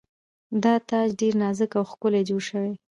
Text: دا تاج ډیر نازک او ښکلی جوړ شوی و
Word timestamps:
دا 0.63 0.73
تاج 0.89 1.07
ډیر 1.21 1.33
نازک 1.41 1.71
او 1.79 1.83
ښکلی 1.91 2.21
جوړ 2.29 2.41
شوی 2.49 2.69
و 2.71 2.75